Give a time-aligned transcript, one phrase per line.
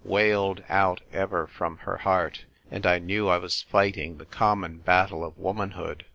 [0.19, 4.79] "wailed out ever from her heart; and I knew I was fighting the com mon
[4.79, 6.03] battle of womanhood.